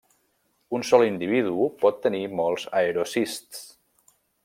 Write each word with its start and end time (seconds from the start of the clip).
Un 0.77 0.85
sol 0.91 1.05
individu 1.09 1.67
pot 1.83 2.01
tenir 2.07 2.25
molts 2.43 2.67
aerocists. 2.83 3.65